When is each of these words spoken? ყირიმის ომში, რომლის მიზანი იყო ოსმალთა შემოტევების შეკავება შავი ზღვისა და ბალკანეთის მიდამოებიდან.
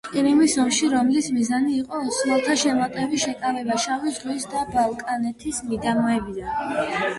ყირიმის 0.11 0.53
ომში, 0.61 0.87
რომლის 0.93 1.27
მიზანი 1.35 1.73
იყო 1.81 1.99
ოსმალთა 2.13 2.55
შემოტევების 2.63 3.23
შეკავება 3.27 3.79
შავი 3.85 4.15
ზღვისა 4.17 4.51
და 4.57 4.67
ბალკანეთის 4.73 5.63
მიდამოებიდან. 5.71 6.61